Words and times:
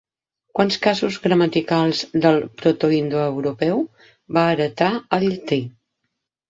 Quants 0.59 0.77
casos 0.85 1.17
gramaticals 1.25 2.01
del 2.25 2.39
protoindoeuropeu 2.63 3.87
va 4.39 4.51
heretar 4.57 4.93
el 5.21 5.29
llatí? 5.33 5.67